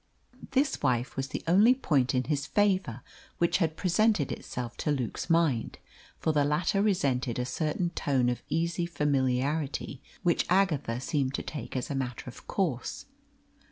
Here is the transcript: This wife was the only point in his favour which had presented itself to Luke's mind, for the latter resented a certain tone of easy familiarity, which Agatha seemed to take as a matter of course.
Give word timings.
This 0.49 0.81
wife 0.81 1.15
was 1.15 1.27
the 1.27 1.43
only 1.47 1.75
point 1.75 2.15
in 2.15 2.23
his 2.23 2.47
favour 2.47 3.03
which 3.37 3.57
had 3.59 3.77
presented 3.77 4.31
itself 4.31 4.75
to 4.77 4.89
Luke's 4.91 5.29
mind, 5.29 5.77
for 6.17 6.33
the 6.33 6.43
latter 6.43 6.81
resented 6.81 7.37
a 7.37 7.45
certain 7.45 7.91
tone 7.91 8.27
of 8.27 8.41
easy 8.49 8.87
familiarity, 8.87 10.01
which 10.23 10.47
Agatha 10.49 10.99
seemed 11.01 11.35
to 11.35 11.43
take 11.43 11.75
as 11.75 11.91
a 11.91 11.95
matter 11.95 12.27
of 12.27 12.47
course. 12.47 13.05